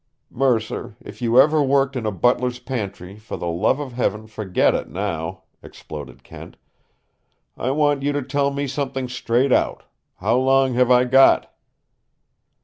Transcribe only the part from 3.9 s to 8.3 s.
heaven forget it now!" exploded Kent, "I want you to